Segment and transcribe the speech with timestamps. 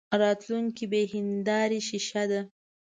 [0.21, 2.41] راتلونکې بې هیندارې شیشه ده.